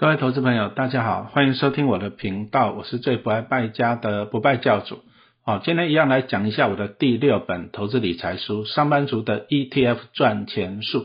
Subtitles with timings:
[0.00, 5.00] 各位投资朋友，大家好，欢迎收听我的频道，我是最不爱败家的不败教主。
[5.44, 11.00] 好，今天一样来讲一下我的第六本投资理财书《上班族的 ETF 赚钱术》。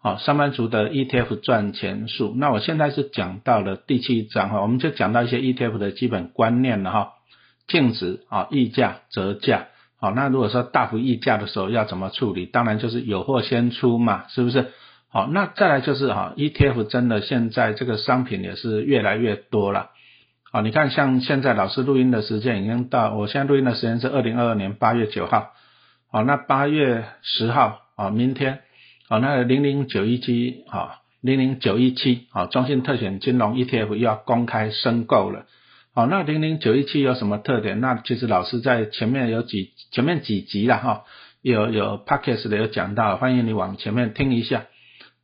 [0.00, 2.34] 好，上班族的 ETF 赚钱术。
[2.36, 7.12] 那我现在是讲到了第七章哈，我们就讲到一些 ETF 的基本观念了哈。
[7.68, 9.68] 净值啊，溢价、折价。
[10.00, 12.46] 好，那如果说大幅溢价的时候要怎么处理？
[12.46, 14.72] 当然就是有货先出嘛，是不是？
[15.12, 19.90] 好，那再来就是哈，ETF 真的现在这个商品也是越来越多了。
[20.50, 25.50] 好，你看像现在老师录音的时间已经到，我现在录音的时间是二零二二年八月九号。
[26.10, 28.60] 好，那八月十号啊，明天，
[29.08, 35.44] 啊，那零零九一七啊，零零九一七啊，中信特选金融 ETF 又要公开申购了。
[35.94, 37.82] 好，那零零九一七有什么特点？
[37.82, 41.04] 那其实老师在前面有几前面几集了哈，
[41.42, 44.64] 有有 p a c k a g e 的有讲到，欢迎你往前面听一下。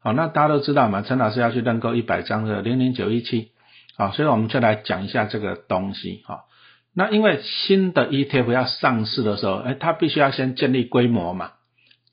[0.09, 3.51] 好，那大家都知道嘛，陈老师要去认购一百张的零零九一七，
[3.95, 6.45] 好，所以我们就来讲一下这个东西哈。
[6.95, 11.51] 那因为新的 ETF 要上市的时候，哎，它必须要先建立规模嘛，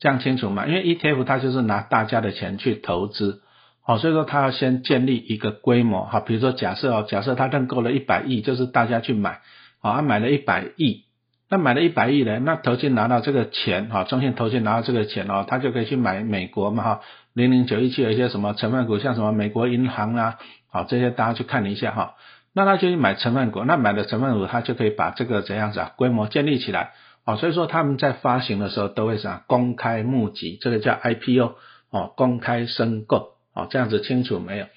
[0.01, 0.67] 这样清楚嘛？
[0.67, 3.43] 因为 ETF 它就是拿大家的钱去投资，
[3.81, 9.39] 好，所以说它要先建立一个规模，好，比如说假设哦，假设他认购了一百亿，就是大家去买，
[9.79, 11.05] 好，他买了一百亿，
[11.49, 17.01] 那买了一百亿呢，那投信拿到这个钱，哈，中信投信拿到这个钱哦，他就可以去买美国嘛，哈。
[17.35, 20.39] 零零九一七有一些什么成分股，像什么美国银行啊，
[20.71, 22.15] 好这些大家去看一下哈。
[22.53, 26.93] 那他就去买成分股，那买的成分股他就可以把这个怎样子啊规模建立起来，
[27.25, 31.55] 好，所以说他们在发行的时候都会啥公开募集，这个叫 IPO
[31.89, 34.67] 哦，公开申购哦，这样子清楚没有？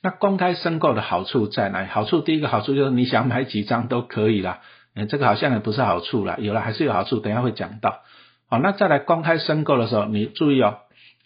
[0.00, 1.84] 那公开申购的好处在哪？
[1.86, 4.60] 好处第一个好处就是你想买几张都可以啦，
[4.94, 8.02] 嗯，这个好像也不是好处了，有了还是有好处，等下会讲到。
[8.48, 10.78] 好，那再来公开申购的时候，你注意哦。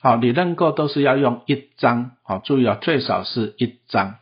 [0.02, 4.14] 好，你认购都是要用一张，好，注意啊，最少是一张，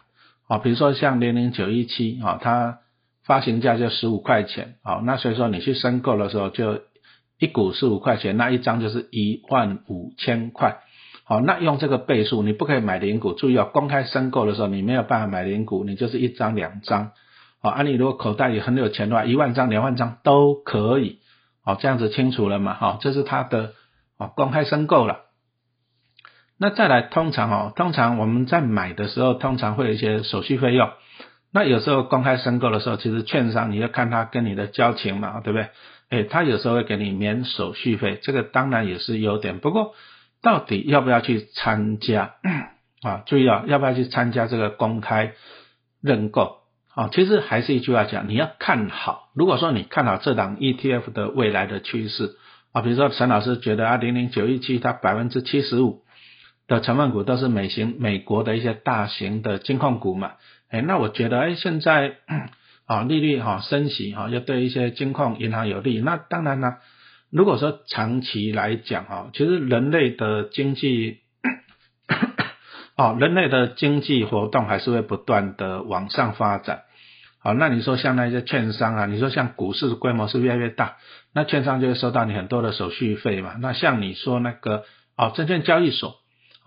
[0.49, 2.79] 好，比如说像零零九一七，啊，它
[3.25, 6.81] 发行价就十五块钱，好，那所以说你去申购的时候就
[7.39, 10.79] 一股十五块钱，那一张就是一万五千块，
[11.23, 17.13] 好，那用这个倍数，你不可以买零股，注意啊，公开申购的时候你没有办法买零股，你就是一张两张，
[17.63, 21.21] 好，啊，你如果口袋里很有钱的话，一万张两万张都可以，
[21.63, 23.75] 好，这样子清楚了嘛，好，这是它的，
[24.17, 25.28] 啊，公开申购了。
[26.61, 30.91] 那再来，通常哦，通常我们在买的时候，通常会有一些手续费用。
[31.53, 35.69] 那有时候公开申购的时候，其实券商你要看他跟你的交情嘛，对不对？
[36.11, 39.61] 哎，他有时候会给你免手续费，这个当然也是优点。
[39.61, 39.95] 不过，
[40.43, 42.35] 到底要不要去参加
[43.03, 43.23] 啊？
[43.27, 45.35] 注意啊，要不要去参加这个公开
[46.03, 46.57] 认购
[46.93, 47.09] 啊？
[47.13, 49.29] 其实还是一句话讲，你要看好。
[49.33, 52.35] 如果说你看好这档 ETF 的未来的趋势
[52.73, 56.03] 啊，比如说陈老师觉得啊，零零九一七它百分之七十五。
[56.69, 60.33] 的成分股都是美型美国的一些大型的金控股嘛，
[60.69, 62.17] 哎，那我觉得哎现在
[62.87, 66.77] 啊利率哈升息哈，又对一些金控银行有利，那当然呢，
[67.31, 71.21] 如果说长期来讲哈，其实人类的经济
[72.99, 76.83] 哦，人类的经济活动还是会不断的往上发展，
[77.39, 80.99] 好，那你说像那些券商啊，你说像股市规模是越来越大，
[81.33, 84.85] 那券商就会收到你很多的手续费嘛，那像你说那个
[85.17, 86.18] 哦证券交易所。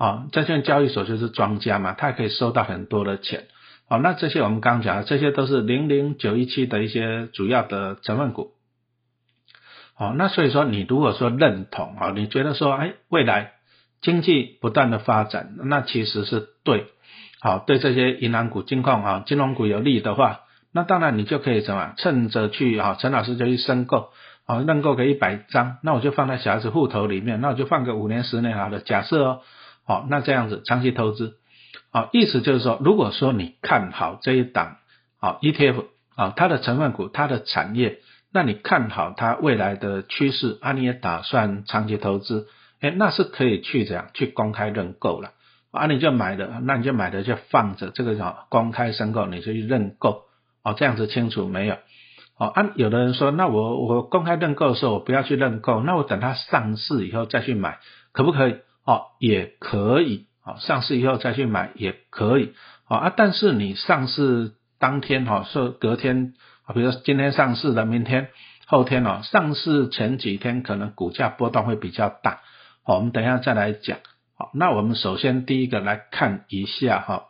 [0.01, 3.43] 啊，证券交易所就是庄家嘛，它可以收到很多的钱。
[3.87, 8.53] 好，那这些我们刚讲的，这些都是零零九一七的一些主要的成分股。
[9.93, 13.51] 好，那所以说你如果说认同啊，你觉得说，哎，未来
[14.01, 16.87] 经济不断的发展，那其实是对，
[17.39, 20.39] 好，对这些银行股、金矿啊、金融股有利的话，
[20.73, 24.09] 那当然你就可以什么，趁着去啊，陈老师就去申购，
[24.47, 28.79] 啊，认购个一百张，那我就放在小孩子户头里面，那我就放个五年、十年好了。
[28.79, 29.41] 假设哦。
[29.85, 31.35] 好，那这样子长期投资，
[31.91, 34.77] 好，意思就是说，如果说你看好这一档，
[35.19, 37.99] 好 ETF，啊，它的成分股，它的产业，
[38.31, 42.47] 那你看好它未来的趋势，啊，你也打算长期投资，
[42.79, 45.31] 哎，那是可以去这样去公开认购了，
[45.71, 50.23] 啊，你就买的，那你就买的就放着，这个叫公开申购，你就去认购，
[50.63, 51.75] 哦，这样子清楚没有？
[52.37, 57.79] 哦，啊，有的人说，那我我公开认购的时候，我不要去认购，那我等它上市以后再去买，
[58.13, 58.55] 可不可以？
[58.83, 62.53] 哦，也可以，哦，上市以后再去买也可以，
[62.87, 66.33] 哦啊，但是你上市当天，哈，是隔天，
[66.65, 68.29] 啊，比如说今天上市的，明天、
[68.65, 72.41] 后天哦，上市前几天可能股价波动会比较大，
[72.83, 73.99] 好，我们等一下再来讲，
[74.35, 77.25] 好，那我们首先第一个来看一下，哈，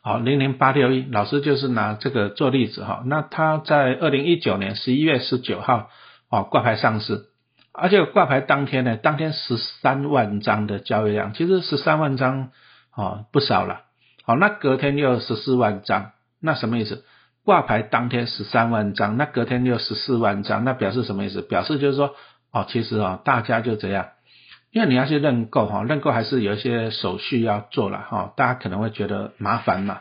[0.00, 5.90] 好，零零八六一，老师就是拿这个做例子，哈，那它在二零一九年十一月十九号，
[6.30, 7.26] 哦，挂牌上市。
[7.78, 12.50] 而且挂牌当天呢，当天十三万张的交易量，其实十三万张
[12.90, 13.82] 啊不少了
[14.24, 17.04] 好，那隔天又十四万张，那什么意思？
[17.44, 21.42] 挂牌当天十三万张，那隔天又十四万张，那表示什么意思？
[21.42, 22.14] 表示就是说，
[22.50, 24.08] 哦，其实啊，大家就这样，
[24.72, 30.00] 因为你要去认购哈，认购还是有一些手续要做了哈，大家可能会觉得麻烦嘛。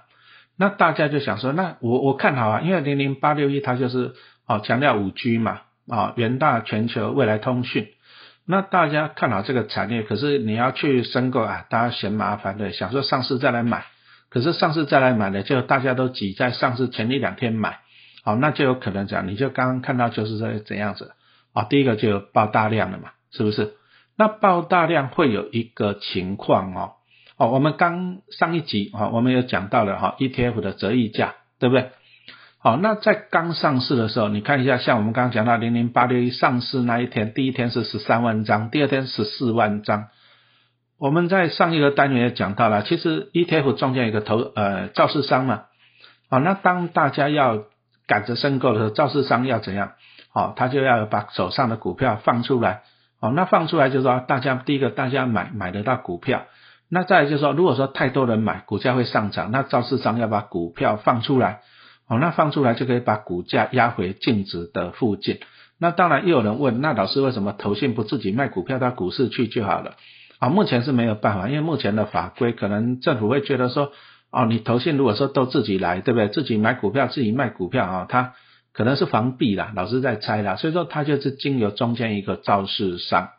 [0.57, 4.15] 那大家就想说，那我我看好啊，因为零零八六一它就是
[4.47, 7.89] 哦强调五 G 嘛，啊元大全球未来通讯，
[8.45, 13.85] 那大家看好这个产业，可是你要去申购啊，大家嫌麻烦的，想说上市再来买，
[14.29, 17.79] 可是上市再来买呢，就大家都挤在上市前一两天买，
[18.23, 21.13] 好，那就有可能讲，你就刚刚看到就是这怎样子
[21.53, 23.73] 啊，第一个就爆大量了嘛，是不是？
[24.17, 26.93] 那爆大量会有一个情况哦。
[27.37, 31.91] 哦，我们刚上一集啊，我们有讲到了哈，ETF 的折溢价，对不对？
[32.65, 40.07] 好，那在刚上市的时候，你看一下，像我们刚刚讲到零零八六一上市那一天，第一天是十三万张，第二天十四万张。
[40.97, 45.65] 我们在上一个单元也讲到了，其实 ETF 中间有个投呃造市商嘛，
[46.29, 47.65] 啊，那当大家要
[48.07, 49.91] 赶着申购的时候，造市商要怎样？
[50.33, 52.81] 好，他就要把手上的股票放出来，
[53.21, 56.45] 好，那放出来就是说，大家第一个大家买买得到股票。
[56.89, 61.61] 那再就是说，如果说太多人买，股价会上涨，那造市商要把股票放出来，
[62.07, 65.39] 哦，那放出来就可以把股价压回净值的附近。
[65.79, 69.95] 那当然又有人问，那老师为什么投信不自己卖股票到股市去就好了？
[70.39, 73.91] 啊，目前是没有办法，因为目前的法规可能政府会觉得说，
[74.31, 76.29] 哦，你投信如果说都自己来，对不对？
[76.29, 78.33] 自己买股票，自己卖股票啊，他
[78.73, 83.29] 可能是防弊啦，老师在猜啦，所以说他就是经由中间一个造市商。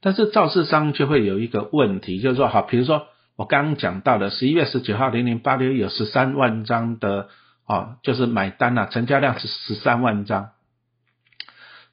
[0.00, 7.28] 但是造市商就会有一个问题，就是说，好，比如说我刚刚讲到的十一月十九号零零八六有十三万张的
[7.66, 10.50] 啊，就是买单了，成交量是十三万张。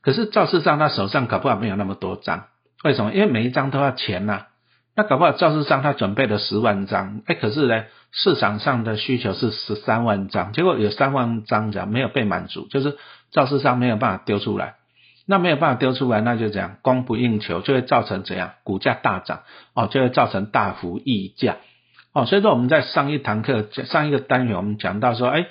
[0.01, 2.45] 可是造市商他手上搞不好没有那么多张，
[2.83, 3.13] 为什么？
[3.13, 4.47] 因为每一张都要钱呐。
[4.95, 12.97] 那搞不好造市商他准备了十万张，哎，可是呢，市场上的需求是十三万张，结果有三万张这样没有被满足，就是
[13.31, 14.75] 造市商没有办法丢出来。
[15.27, 19.43] 那没有办法丢出来，那就这样供不应求，就会造成怎样股价大涨
[19.75, 21.57] 哦，就会造成大幅溢价
[22.13, 22.25] 哦。
[22.25, 25.47] 所以说我们在上一堂课上一个单元，我们讲到说，哎，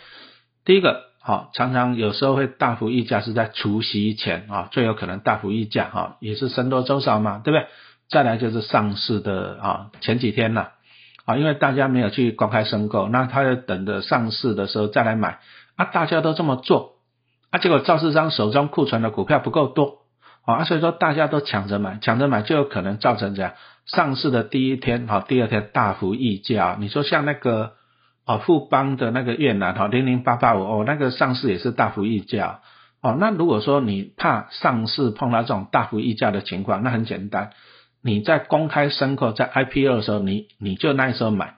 [0.65, 7.67] 第一个好，常常有时候会大幅溢价是在除夕前啊，最有可能大幅溢价哈，也是僧多粥少嘛，对不对？
[8.09, 10.73] 再来就是上市的啊前几天了
[11.25, 15.39] 啊，因为大家没有去公开申购，那他要等着上市的时候再来买
[15.77, 16.97] 啊，大家都这么做。
[17.51, 20.00] 啊，结果赵市商手中库存的股票不够多，
[20.53, 23.53] 啊，所以说大家都抢着买，抢着买就有可能造成这样，
[23.87, 26.77] 上市的第一天，好，第二天大幅溢价。
[26.79, 27.73] 你说像那个，
[28.25, 32.61] 啊，富邦的那个越南，哈，零零八八五，哦，那个上市也是大幅溢价，
[33.03, 37.51] 哦，那如果说你怕上市碰到这种大幅溢价的情况，那很简单，
[38.03, 41.55] 你在公开申购在 IPO 的时候，你你就那时候买，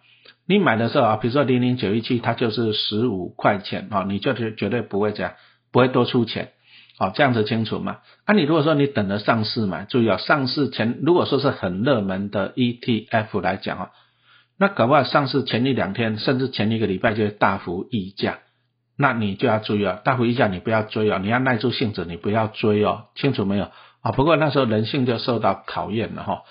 [0.46, 5.32] 你买的时候啊，比如说零零九一七，它就是十五块钱，啊，你就绝绝对不会这样。
[5.72, 6.50] 不会多出钱，
[6.98, 7.98] 好这样子清楚吗？
[8.26, 13.90] 啊，你如果说你等着上市嘛，注意啊，上市前如果说是很热门的 ETF 来讲啊，
[14.58, 18.38] 那搞不好上市前一两天，甚至前一个礼拜就会大幅溢价，
[18.96, 23.70] 那你就要注意啊，大幅溢价你不要追哦，你要耐住性子，你不要追哦，清楚没有？
[24.02, 26.42] 啊，不过那时候人性就受到考验了哈。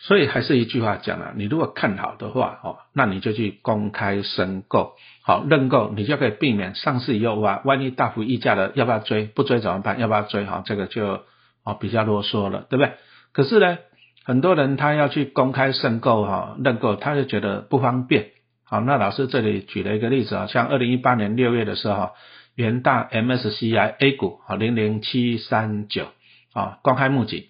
[0.00, 4.92] 所以还是一句话讲了，你如果看好的话，哦，那你就去公开申购，
[5.24, 9.24] 好认购，你就可以避免上市以后哇，万一大幅溢价了，要不要追？
[9.24, 9.98] 不追怎么办？
[9.98, 10.44] 要不要追？
[10.44, 11.24] 哈，这个就
[11.64, 12.92] 哦比较啰嗦了，对不对？
[13.32, 13.78] 可是呢，
[14.24, 18.28] 很多人他要去公开申购哈认购，他就觉得不方便。
[18.64, 22.12] 好，那老师这里举了一个例子啊，像二零一八年六月的时候，哈
[22.54, 26.06] 元大 MSCI A 股啊零零七三九
[26.52, 27.48] 啊公开募集。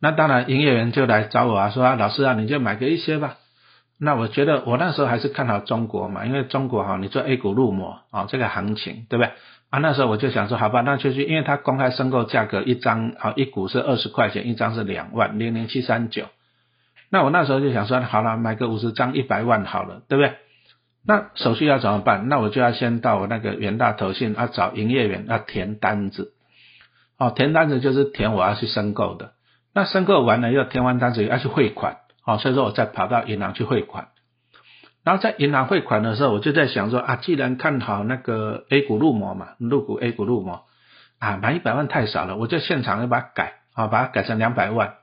[0.00, 3.36] 那当然，营业员就来找我啊，说啊，老师啊，你就买个一些吧。
[3.98, 9.32] 那我觉得我那时候还是看好中国嘛，因为中国哈，你做 A 股入模啊，这个行情对不对？
[9.68, 16.24] 啊，那时候我就想说，好吧，那就去，因为它公开申购价格一张啊，一股是二十块钱，一张是两万零零七三九。
[17.10, 20.32] 那我那时候就想说，好了，买个五十张一百万好了，对不对？
[21.06, 22.26] 那手续要怎么办？
[22.28, 26.32] 那我就要先到我那个元大投信啊，找营业员要填单子。
[27.18, 29.32] 哦，填单子就是填我要去申购的。
[29.72, 34.08] 那申购完了要填完单子要去汇款，好，所以说我再跑到银行去汇款。
[35.04, 40.64] 然后在银行汇款的时候，我就在想说啊，既然看好那个 A 股入模嘛，入股 A 股入模
[41.18, 44.94] 啊，买一百万太少了，我就现场要把它改，啊，把它改成两百万。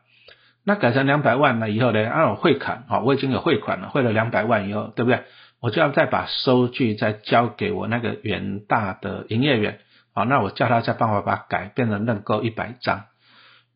[0.63, 5.23] 那改成两百万了以后呢，按我汇款，好，我已经有汇款了，汇了两百万以后，对不对？
[5.59, 9.79] 我就要再把收据再交给我那个元大的营业员，
[10.13, 13.05] 好，那我叫他再帮我把改变成认购一百张。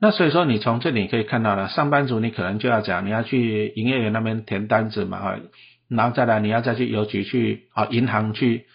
[0.04, 5.38] 那所以说，你从这里可以看到了，上班族你可能就要讲，你要去营业员那边填单子嘛，
[5.88, 8.66] 然后再来你要再去邮局去啊银行去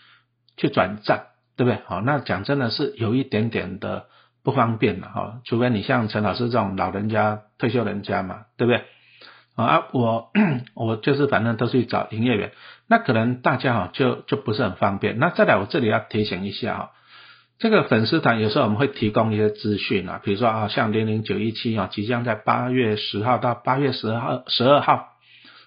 [0.56, 1.22] 去转账，
[1.56, 1.80] 对不对？
[1.86, 4.06] 好，那讲真的是有一点点的
[4.44, 8.84] 不方便了哈，除非你像陈老师这种老人家退休人家嘛，对不对？
[9.56, 10.30] 啊，我
[10.76, 12.52] 我就是反正都去找营业员，
[12.86, 15.18] 那可能大家哈就就不是很方便。
[15.18, 16.90] 那再来我这里要提醒一下哈。
[17.58, 25.08] 这个粉丝团有时候我们会提供一些资讯啊，比如说啊，像零零九一七啊，即将在八月十号到八月十号十二号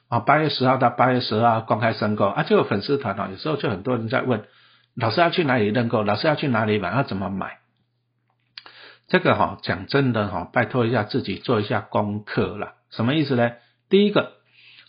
[0.08, 4.43] 啊，八月十号到八月十二号公开申购啊，这个粉丝团啊，有时候就很多人在问，
[4.96, 6.03] 老师要去哪里认购？
[6.03, 6.96] 老师要去哪里买？
[6.96, 7.58] 要怎么买？
[9.08, 12.74] 这个哈，讲真的哈，拜托一下自己做一下功课了。
[12.91, 13.53] 什么意思呢？
[13.89, 14.34] 第一个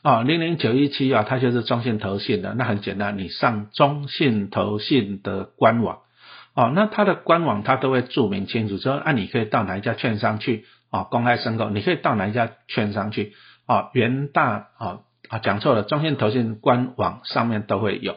[0.02, 6.00] 啊，零零九一七啊，它就是中信投信的，那很简单，你上中信投信的官网。
[6.52, 13.34] 哦，那它的官网它都会注明清楚，说啊，你可以到哪一家券商去啊，公开申购，你可以到哪一家券商去
[13.66, 18.16] 啊，元大啊啊讲错了，中信投信官网上面都会有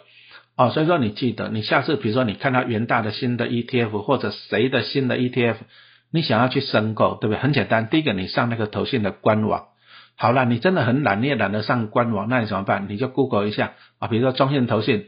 [0.57, 5.57] 哦，所以说你记得，你下次比如说你看到元大的新的 ETF 或者谁的新的 ETF，
[6.11, 7.39] 你想要去申购，对不对？
[7.39, 9.67] 很简单，第一个你上那个投信的官网，
[10.17, 12.87] 好了，你真的很懒，你也懒得上官网，那你怎么办？
[12.89, 15.05] 你就 Google 一下啊，比如说中信投信。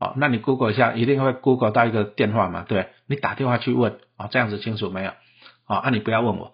[0.00, 2.64] 哦，那你 Google 一下，一定会 Google 到一个电话嘛？
[2.68, 5.10] 对，你打电话去问啊，这样子清楚没有？
[5.66, 6.52] 好，啊，你不要问我。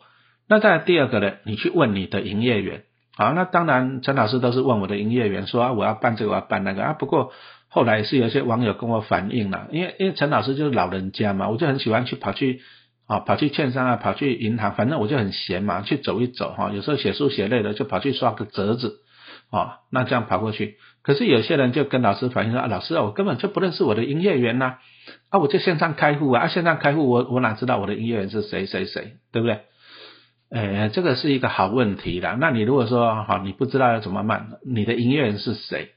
[0.48, 2.84] 那再第二个呢，你去问你的营业员。
[3.16, 6.92] 好，那当然陈老师都是问我的营业员，说啊，我要办这个，我要办那个啊。
[6.94, 7.32] 不过
[7.68, 12.62] 后来是有些网友跟我反映了，因为因为陈老师就是老人家嘛，我就很喜欢去跑去
[13.06, 16.70] 啊，跑去券商啊，跑去银行，反正我就很闲嘛，去走一走哈。
[16.72, 19.03] 有时候写书写累了，就跑去刷个折子。
[19.54, 24.78] 哦，那这样跑过去，可是有些人就跟老师反映说啊，老师啊，我根本就不认识我的营业员呐，
[25.30, 29.60] 啊，我就线上开户啊，线上开户我我哪知道我的营业员是谁谁谁，对不对？
[30.50, 32.36] 呃，这个是一个好问题啦。
[32.40, 35.90] 那你如果说好，你不知道要怎么办，你的营业员是谁，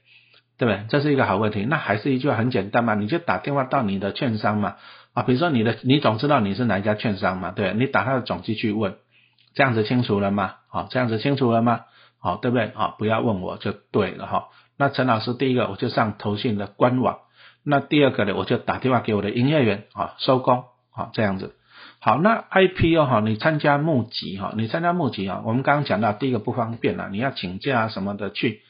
[0.56, 0.84] 对不对？
[0.88, 1.64] 这是一个好问题。
[1.64, 4.76] 那还是一句话很简单嘛，你就打电话到你的券商嘛，
[5.14, 8.94] 啊，比如说你的，你总知道你是哪一家券商嘛，对，你打他的总机去问，
[9.54, 10.54] 这样子清楚了吗？
[10.68, 11.80] 好，这样子清楚了吗？
[12.20, 12.66] 好，对不对？
[12.74, 14.48] 啊，不要问我就对了哈。
[14.76, 17.18] 那陈老师第一个我就上投信的官网，
[17.64, 21.54] 那第二个呢，我就打电话给我的营业员啊，收工啊，这样子。
[22.00, 28.62] 好，那 IPO 哈，你参加募集哈，你参加募集啊，我们刚刚讲到第一个不方便了，你要请假什么的去。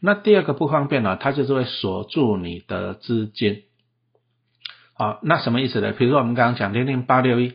[0.00, 3.62] 那第二个不方便呢，它就是会锁住你的资金。
[4.94, 5.92] 好，那什么意思呢？
[5.92, 7.54] 比如说我们刚刚讲零零八六一。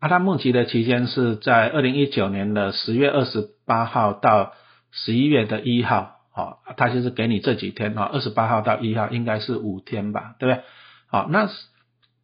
[0.00, 4.52] 啊，它募集的期间是在二零一九年的十月二十八号到
[4.90, 10.64] 十一月的一号，好，它就是给你这几天啊，二十八号到一号应该是五天吧，对不对？
[11.06, 11.48] 好，那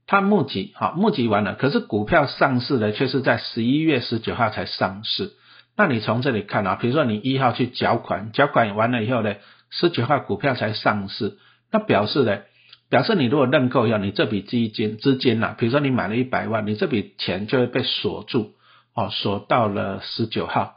[0.09, 5.35] 它募集好，募集完了，可是股票上市的却是在十一月十九号才上市。
[5.77, 9.37] 那你从这里看啊，比如说你一号去缴款，缴款完了以后呢，
[9.71, 11.39] 十九号股票才上市，
[11.71, 12.39] 那表示呢？
[12.89, 18.55] 表示你如果认购以后，你这笔基金资金呐，比如说你买了一百万，你这笔钱就会被锁住，
[18.95, 20.76] 哦，锁到了十九号，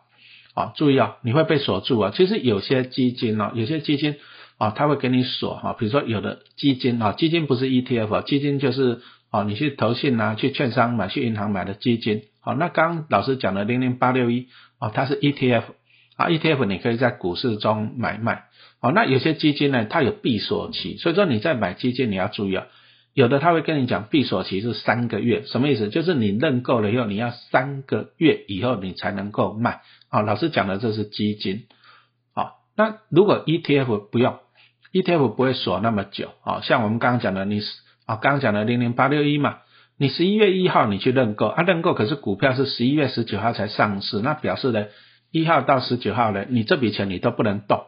[0.59, 2.11] 啊，注意啊，你会被锁住啊。
[2.13, 4.17] 其实有些基金呢，有些基金
[4.57, 8.99] 啊，它会给你锁哈，比如说有的基金啊，基金不是 ETF，啊基金就是
[9.31, 14.47] 啊，你去投信啊，去券商买，去银行买的基金，好，那刚老师讲的零零八六一
[14.79, 15.63] 啊，它是 ETF，
[16.17, 18.43] 啊，ETF 你可以在股市中买卖。
[18.81, 22.65] 好，那有些基金呢，它有闭锁期，所以说你在买基金你要注意啊，
[23.13, 25.89] 有的他会跟你讲闭锁期是三个月，什么意思？
[25.89, 29.81] 就是你认购了以后，你要三个月以后你才能够卖。
[30.11, 31.67] 好，老师讲的这是基金。
[32.33, 34.39] 好，那如果 ETF 不用
[34.91, 36.31] ，ETF 不会锁那么久。
[36.43, 37.67] 啊，像我们刚刚讲的，你是
[38.07, 39.59] 啊刚刚讲的零零八六一嘛，
[39.97, 44.87] 你十一月一号你去认购，啊认购可是股票是十一月十九号才上市，那表示呢
[45.31, 47.83] 一号到十九号呢，你这笔钱你都不能动。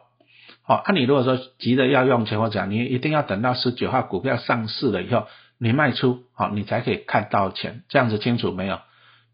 [0.62, 5.26] 好，那你如果说急着要用钱或者你一定要等到十九号股票上市了以后，
[5.58, 8.78] 你卖出，好，你才可以看到钱，这样子清楚没有？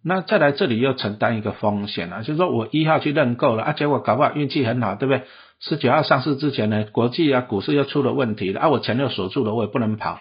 [0.05, 5.25] 那再来这里又承担一个风险了，就是说我一号去认购了啊，结果搞不好运气很好，对不对？
[5.61, 10.21] 十九号上市之前呢，国际啊股市又出了问题了啊，我钱又锁住了，我也不能跑，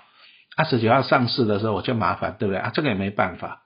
[0.56, 2.72] 啊，十九号上市的时候我就麻烦，对不对啊？
[2.74, 3.62] 这个也没办法，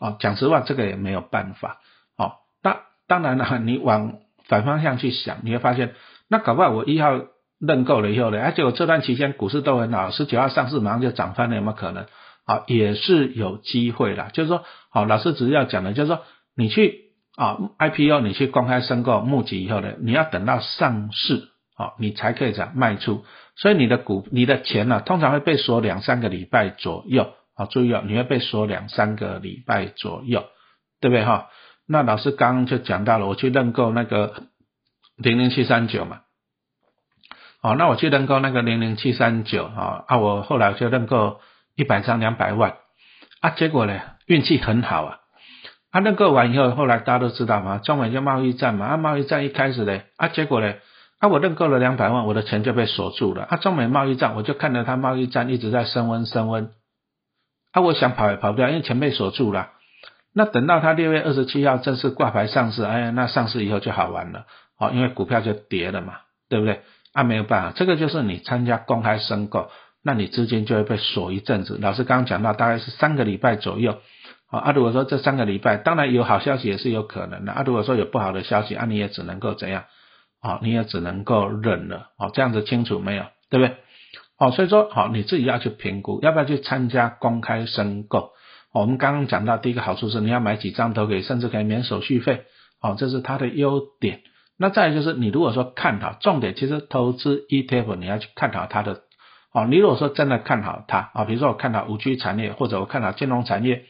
[0.00, 1.78] 哦，讲实话，这个也没有办法，
[2.18, 2.32] 哦，
[2.62, 4.14] 那当然了，你往
[4.48, 5.94] 反方向去想，你会发现。
[6.28, 7.20] 那搞不好我一号
[7.60, 12.06] 认购了以后呢，而且我这段期间股市都很好，十九号上市马上就涨翻了，有没有可能？
[12.44, 14.30] 啊，也是有机会啦。
[14.32, 16.22] 就是说，好，老师只是要讲的，就是说，
[16.56, 23.24] 你去啊 IPO，你去公开申购募集以后呢，你要等到上市，好，你才可以样卖出。
[23.56, 27.32] 所以你的股、你的钱呢，通常会被锁两三个礼拜左右。
[27.54, 30.44] 好，注意哦，你会被锁两三个礼拜左右，
[31.00, 31.48] 对不对哈？
[31.86, 34.34] 那老师刚刚就讲到了，我去认购那个。
[35.16, 36.22] 零零七三九嘛，
[37.62, 41.38] 哦，那我去认购那个零零七三九啊，啊，我后来就认购
[41.76, 42.76] 一百张两百万，
[43.40, 45.18] 啊，结果呢运气很好啊，
[45.90, 50.74] 啊认购完以后，后来大家都知道嘛，中美就贸易战嘛，啊贸易战一开始呢，啊结果呢，
[51.18, 56.70] 啊我认购了两百万，我的钱就被锁住了，啊中美贸易战，我就看着它贸易战一直在升温升温，
[57.72, 59.70] 啊我想跑也跑不掉，因为钱被锁住了。
[60.36, 66.14] 那等到它六月二十七号正式挂牌上市，哎呀，那上市以后就好玩了，好，因为股票就跌了嘛，
[66.48, 66.82] 对不对？
[67.12, 69.70] 啊，没有办法，这个就是你参加公开申购，
[70.04, 71.78] 那你资金就会被锁一阵子。
[71.80, 73.98] 老师刚刚讲到，大概是三个礼拜左右，
[74.46, 79.84] 好，啊，如果说这三个礼拜，当然有好消息也是有可能的，啊，如果说有不好的消息，啊，你也只能够怎样，
[80.40, 83.24] 啊，你也只能够忍了，哦，这样子清楚没有？
[83.48, 83.76] 对不对？
[84.36, 88.32] 好，所以说，好，你自己要去评估，要不要去参加公开申购。
[88.72, 92.42] 我们刚刚讲到第一个好处是你要买几张都可以，甚至可以免手续费，
[92.82, 94.20] 哦，这是它的优点。
[94.58, 99.02] 那再就是你如果说看好，重点其实投资 ETF 你要去看好它的，
[99.54, 103.84] 哦，你如果说真的看好它，啊，比如说我看好五 G 产业或者我看好金融产业，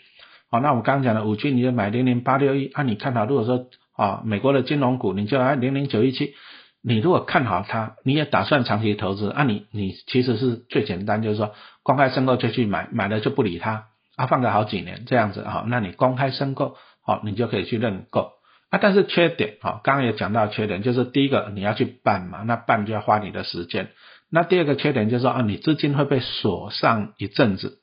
[0.50, 3.66] 好，那我刚刚讲的五 G 你就买零零八六一，啊，你看好如果说
[3.96, 6.34] 啊美国的金融股你就按零零九一七，
[6.82, 13.86] 你如果看好它，你也打算长期投资，啊，你你其实是最简单就是说公开申购就去买，买了就不理它。
[14.16, 18.34] 啊，放个好几年这样子哈，那你公开申购，好，你就可以去认购
[18.70, 18.78] 啊。
[18.80, 23.88] 但是缺点，好，刚刚也讲到缺点，就是第一个你要去办嘛，那办就要花你的时间。
[24.34, 27.78] 那第二个缺点就是说啊，你资金会被锁上一阵子，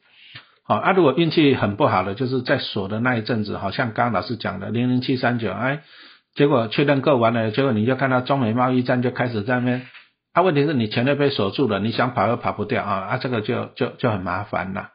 [0.63, 0.91] 好啊。
[0.91, 5.81] 如果运气很不好的，就是在锁的那一阵子，好像刚刚老师讲的零零七三九，哎，
[6.35, 9.87] 结果确认购完了，结果你就看到中美贸易战就开始在那边，
[10.33, 14.89] 啊，问题是你钱都被锁住了，你想跑又跑不掉啊，啊，这个就就就很麻烦了。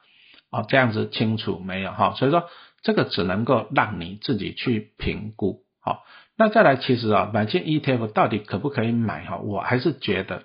[0.50, 2.12] 哦，这样子清楚没有哈？
[2.18, 2.44] 所以说
[2.82, 5.60] 这个只能够让你自己去评估。
[5.80, 6.04] 好，
[6.36, 9.38] 那再来，其实啊，买进 ETF 到底可不可以买哈？
[9.38, 10.42] 我还是觉得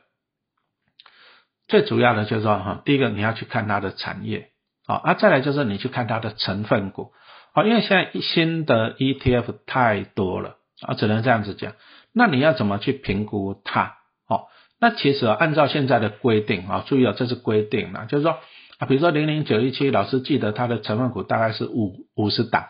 [1.72, 4.50] 最主要的就是说哈，第一个你要去看它的产业，
[4.86, 7.14] 好，啊，再来就是你去看它的成分股，
[7.56, 11.74] 好，因为现在新的 ETF 太多了啊，只能这样子讲。
[12.14, 13.96] 那你要怎么去评估它？
[14.28, 18.38] 好，那其实，按照现在的规定啊，注意啊，这是规定了，就是说。
[18.78, 22.66] 啊，比如说零零九一七，老师记得它的成分股大概是五五十档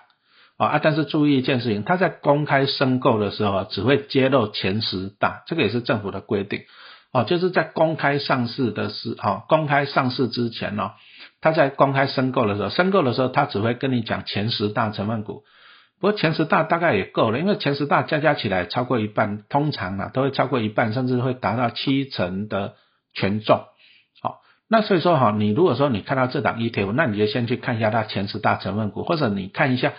[0.58, 6.64] 啊，但是注意一件事情，它在公开申购的时候，只会揭露前十大，这个也是政府的规定
[7.14, 10.92] 哦，就是在公开上市的时哦，公开上市之前呢，
[11.42, 15.44] 他在公开申购的时候，申购的时候他只会跟你讲前十大成分股，
[16.00, 22.76] 不过前十大大概也够了，因为前十大加加起来超过一半，通常啊都会超过一半，甚至会达到七成的
[23.14, 23.66] 权重。
[24.22, 29.92] 好那所以说哈，你如果说你看到这档 ETF，那你就先去看一下它前十大成分股，或者你看一下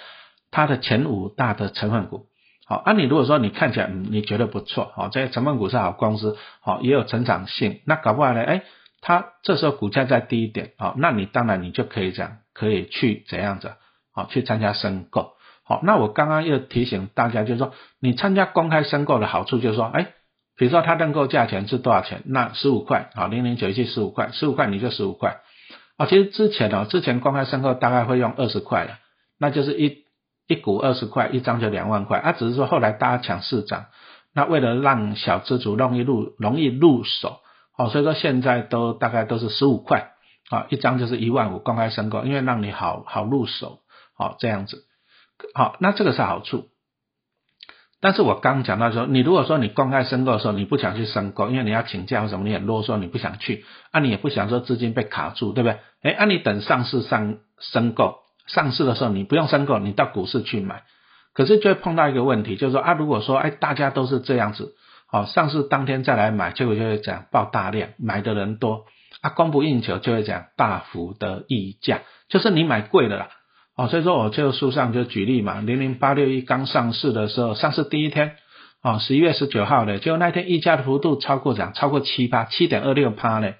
[0.50, 2.26] 它的前五大的成分股。
[2.66, 8.62] 好，啊你如果说你看起来嗯你觉得不错，好这些成分股是好公司，好也有成长性，那搞不好呢，哎
[9.00, 13.72] 它这时候股价再低一点，好那你当然你就可以讲可以去怎样子，
[14.12, 15.32] 好去参加申购。
[15.64, 20.08] 好，那我刚刚又提醒大家，就是说你参加公开申购的好处就是说，哎。
[20.54, 22.22] 比如说它认购价钱是多少钱？
[22.26, 25.40] 那十五块好，零零九一七十五块，十五块你就十五块
[25.96, 26.04] 啊。
[26.04, 28.98] 其实之前呢，之前公开申购大概会用二十块的，
[29.40, 30.01] 那就是一
[30.46, 32.18] 一股二十块，一张就两万块。
[32.18, 33.86] 啊，只是说后来大家抢市场，
[34.34, 37.40] 那为了让小资主容易入容易入手，
[37.76, 40.12] 哦，所以说现在都大概都是十五块
[40.50, 43.80] 啊，一张就是一万五公开申购，因为让你好好入手，
[44.14, 44.84] 好这样子，
[45.54, 46.68] 好，那这个是好处。
[48.00, 55.78] 但是我刚讲到说，你如果说你公开申购的时候，你不想去申购，因为你要请假或什么，你很啰嗦，你不想去，啊，你也不想说资金被卡住，对不对？
[56.02, 60.82] 哎，啊，你等上市上申购，上市的时候你不用申购，你到股市去买，
[61.34, 64.74] 可是就会碰到一个问题，就是说啊，如果说哎大家都是这样子，
[65.10, 68.84] 哦，上市当天再来买，结果就会讲爆大量，买的人多，
[69.20, 73.28] 啊，供不应求就会讲大幅的溢价，就是你买贵了啦。
[73.74, 78.36] 哦，所以说我就书上就举例嘛，零零八六一刚上市的时候，上市第一天，
[78.82, 83.54] 哦，十一月十九号的，就那天溢价的幅度超过涨，超过七八七点二六趴呢，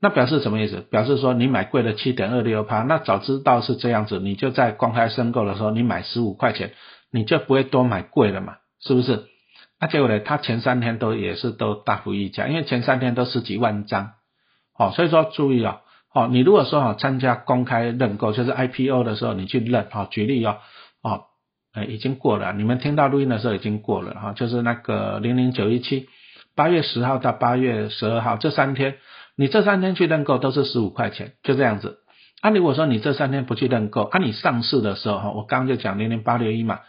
[0.00, 0.80] 那表示什么意思？
[0.80, 6.72] 表示说你买贵了七点二六趴，那早知道是这样子，你就在公开申购的时候，你买十五块钱，
[7.12, 9.24] 你就不会多买贵了嘛，是不是？
[9.78, 14.12] 那结果呢，他前三天都也是都大幅溢价，因为前三天都十几万张，
[14.78, 15.80] 哦，所以说注意啊。
[16.12, 20.56] 哦，你如果说哈参加公开认购，就是 IPO 的时候，你去认，哈，举例哦，
[21.02, 21.22] 哦，
[21.72, 26.08] 哎，已经过了，你们听到录音的时候已经过了，哈，就是那个零零九一七，
[26.56, 28.96] 八月十号到八月十二号这三天，
[29.36, 31.98] 你这三天去认购都是十五块钱，就这样子。
[32.40, 36.80] 啊，如果说你这三天不去认购，啊，你上市的时候，哈，我刚刚就讲零零八六一嘛，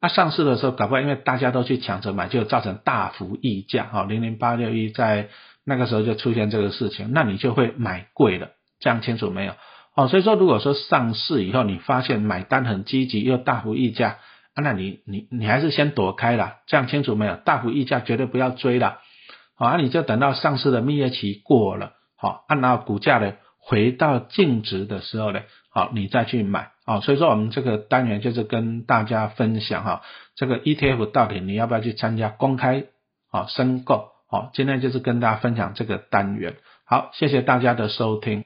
[0.00, 5.28] 那上市的时候搞不好因为大家都去抢着买，就造成大幅溢价，哈，零零八六一在
[5.64, 9.54] 那个时候就出现这个事情，那你就会买贵了，这样清楚没有？
[9.94, 14.18] 哦，所以说如果说上市以后你发现买单很积极又大幅溢价，
[14.54, 17.34] 啊，那你你你还是先躲开了，这样清楚没有？
[17.34, 18.98] 大幅溢价绝对不要追了，
[19.66, 30.02] 啊，你就等到上市的蜜月期过了，好，按照股价呢回到净值的时候呢，好，你再去买，啊，所以说我们这个单元就是跟大家分享哈，
[30.34, 32.86] 这个 ETF 到底你要不要去参加公开
[33.30, 34.08] 啊申购？
[34.28, 38.44] 好，今天就是跟大家分享这个单元，好，谢谢大家的收听。